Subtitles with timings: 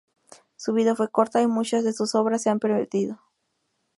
[0.55, 3.19] Su vida fue corta y muchas de sus obras se han perdido.